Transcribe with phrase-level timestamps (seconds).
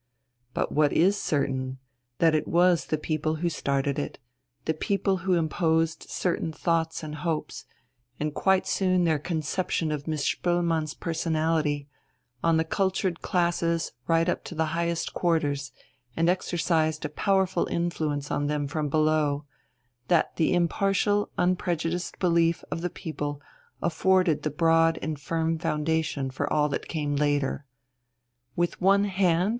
[0.55, 4.17] But what is certain is, that it was the people who started it,
[4.65, 7.65] the people who imposed certain thoughts and hopes
[8.19, 11.87] and quite soon their conception of Miss Spoelmann's personality
[12.43, 15.71] on the cultured classes right up to the highest quarters,
[16.17, 19.45] and exercised a powerful influence on them from below:
[20.07, 23.39] that the impartial, unprejudiced belief of the people
[23.83, 27.67] afforded the broad and firm foundation for all that came later.
[28.55, 29.49] "With one hand?"